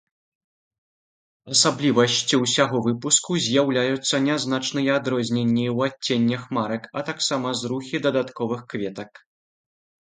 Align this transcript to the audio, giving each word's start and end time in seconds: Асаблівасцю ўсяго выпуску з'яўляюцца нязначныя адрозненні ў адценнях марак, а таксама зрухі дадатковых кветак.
Асаблівасцю 1.55 2.39
ўсяго 2.45 2.77
выпуску 2.87 3.31
з'яўляюцца 3.49 4.15
нязначныя 4.29 4.91
адрозненні 5.03 5.67
ў 5.77 5.93
адценнях 5.93 6.41
марак, 6.61 6.83
а 6.99 7.07
таксама 7.13 7.47
зрухі 7.63 8.05
дадатковых 8.11 8.69
кветак. 8.75 9.11